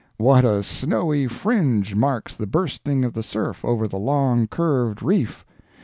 [0.17, 5.45] What a snowy fringe marks the bursting of the surf over the long, curved reef!